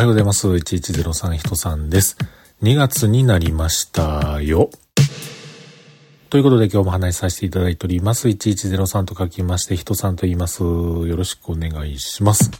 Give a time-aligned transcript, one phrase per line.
[0.00, 0.48] おはようございます。
[0.48, 2.16] 1103人さんです。
[2.62, 4.70] 2月になりましたよ。
[6.30, 8.26] ということで今日も話しさせていただいております。
[8.28, 10.62] 1103と書きまして、人さんと言います。
[10.62, 12.50] よろしくお願いします。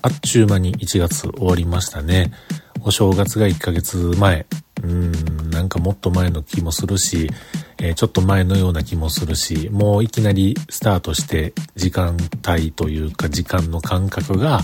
[0.00, 2.32] あっちゅう間に1月終わりましたね。
[2.80, 4.46] お正月が1ヶ月前。
[4.82, 7.28] うん、なんかもっと前の気もするし、
[7.76, 12.16] えー、ちょっと前のような気もするし、もういきなりスタートして時間
[12.48, 14.62] 帯というか時間の感覚が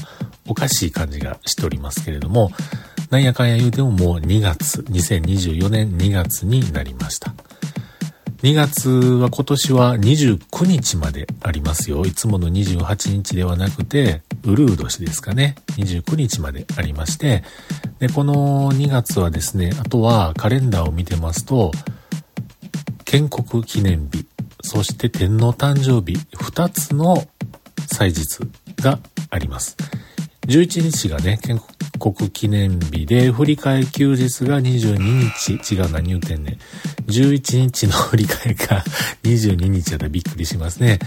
[0.48, 2.50] おかしい感じがしておりますけれども、
[3.10, 7.34] なんやかんや言うてももう2月、2024年2月になりました。
[8.42, 12.04] 2月は今年は29日までありますよ。
[12.04, 15.56] いつもの28日ではなくて、ウルー年ですかね。
[15.76, 17.42] 29日までありまして、
[17.98, 21.72] で、この2月はですね、あとはカレンダーを見てますと、
[23.04, 24.26] 建国記念日、
[24.62, 27.26] そして天皇誕生日、2つの
[27.88, 28.38] 祭日
[28.76, 29.76] があります。
[30.48, 31.60] 11日がね、建
[32.00, 34.98] 国記念日で、振り替休日が22
[35.58, 36.58] 日、違う何言うてんねん。
[37.10, 38.82] 11日の振り替えが
[39.24, 41.00] 22日だったらびっくりしますね。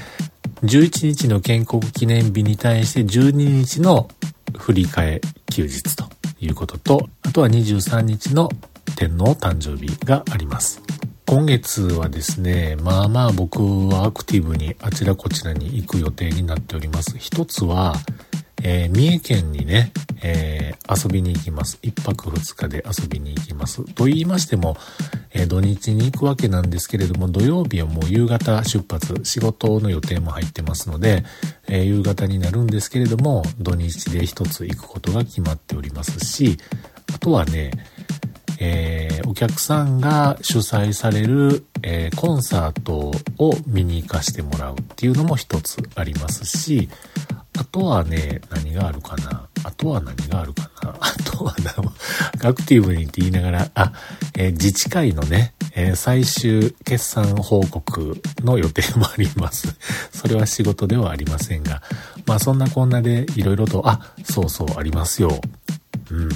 [0.62, 4.10] 11日の建国記念日に対して12日の
[4.56, 6.06] 振り替休日と
[6.40, 8.50] いうことと、あとは23日の
[8.96, 10.84] 天皇誕生日があります。
[11.26, 17.18] 今月はですね、まあまあ僕はアクティブにあちらこちらに行く予定になっております。
[17.18, 17.96] 一つは、
[18.64, 19.92] えー、三重県にね、
[20.24, 21.80] えー、遊びに行きます。
[21.82, 23.84] 一泊二日で遊びに行きます。
[23.94, 24.78] と言いましても、
[25.32, 31.24] えー、土日に行くわけなんですけれども、土曜日はもう夕方出発、仕事の予定も入ってますので、
[31.68, 36.58] え夕方になるんですけれども、土日で一つ行くことが決まっておりますし、
[37.14, 37.72] あとはね、
[38.60, 43.12] え、お客さんが主催される、え、コンサート
[43.44, 46.88] を見に行かしてもらうっていうのも一つありますし、
[47.62, 49.48] あとはね、何があるかな？
[49.64, 50.96] あとは何があるかな？
[51.00, 53.94] あとはな、アクティブにって言いながら、あ、
[54.34, 59.76] えー、自治会のね、えー、最終決算報告の予定もあります。
[60.12, 61.84] それは仕事ではありませんが、
[62.26, 65.40] まあそんなこんなでいろいろと、あ、そうそうありますよ。
[66.10, 66.30] うん。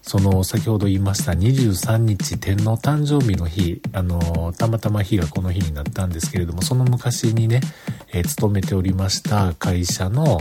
[0.00, 7.60] その先ほど言いました23日天皇誕生日の日、あの、たまたま日がこの日になったんですけれども、その昔にね、
[8.12, 10.38] え、勤めておりました会社の、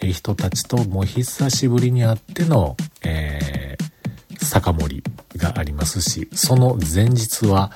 [0.00, 7.70] え、人たちとも久しぶりに会っての、えー、酒盛りがありますし、その前日は、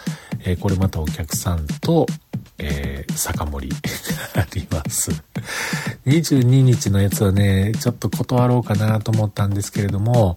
[0.46, 2.06] えこれまたお客さんと、
[2.58, 3.76] え酒盛り
[4.34, 5.10] あります。
[6.06, 10.36] 22日のやつはね、ちょっと断ろうかなと思ったんですけれども、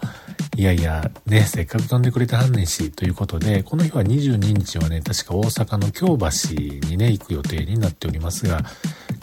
[0.57, 8.63] いやいや、ね、せっかく飛んでくれてはんねんし、ということで、この日は22日はね、確か大阪の京橋にね、行く予定になっておりますが、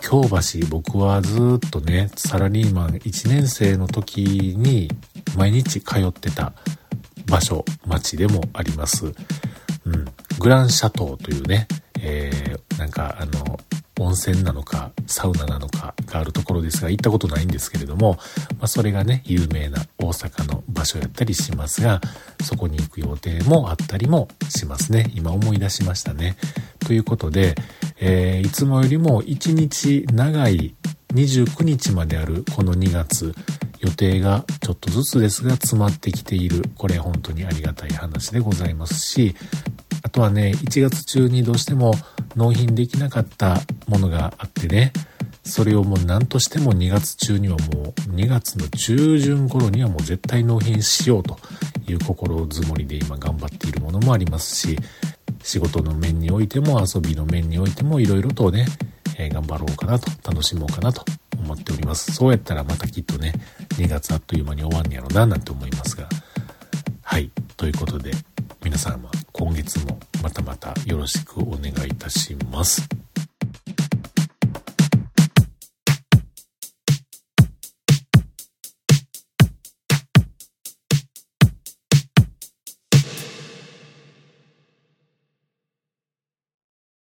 [0.00, 4.88] 京橋、僕はずっとね、サラリーマン1年生の時に
[5.36, 6.52] 毎日通ってた
[7.26, 9.06] 場所、町でもあります。
[9.86, 10.04] うん。
[10.38, 11.66] グランシャトーというね、
[12.00, 13.58] えー、なんかあの、
[14.04, 18.18] 温泉なのか、サウナなのかがあるところですが、行ったことないんですけれども、
[18.58, 22.00] まあ、それがね、有名な大阪の場所やったりしますが、
[22.42, 25.10] そこに行く予定もあったりもしますね。
[25.14, 26.36] 今思い出しましたね。
[26.80, 27.54] ということで、
[28.00, 30.74] えー、いつもよりも1日長い
[31.14, 33.34] 29日まであるこの2月、
[33.80, 36.64] 予定がちょっとずつですが詰まってきている。
[36.76, 39.34] これ本当にありがたい話でございますし、
[40.02, 41.94] あとはね、1月中にどうしても
[42.36, 44.92] 納品できなかったものがあってね、
[45.44, 51.38] それをもう何としても2月中にはもう2月の中旬頃にはもう絶対納品しようと
[51.86, 54.78] いう心づもりで今頑張っているものもありますし、
[55.42, 58.66] 仕事の面においても遊びの面においてもいろいろとね、
[59.18, 61.04] え、頑張ろうかなと、楽しもうかなと
[61.38, 62.12] 思っております。
[62.12, 63.32] そうやったらまたきっとね、
[63.76, 66.08] 2月あっという間に終わんねやろななんて思いますが。
[67.02, 67.30] はい。
[67.56, 68.10] ということで、
[68.64, 73.03] 皆様今月もまたまたよろしくお願いいたします。